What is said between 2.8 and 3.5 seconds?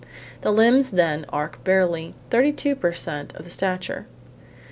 cent of